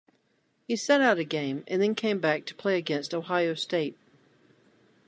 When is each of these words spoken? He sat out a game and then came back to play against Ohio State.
He 0.67 0.75
sat 0.77 0.99
out 1.01 1.19
a 1.19 1.23
game 1.23 1.63
and 1.67 1.79
then 1.79 1.93
came 1.93 2.17
back 2.19 2.45
to 2.47 2.55
play 2.55 2.75
against 2.79 3.13
Ohio 3.13 3.53
State. 3.53 3.95